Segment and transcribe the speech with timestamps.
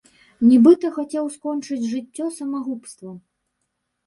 [0.51, 3.15] Нібыта хацеў скончыць жыццё самагубствам.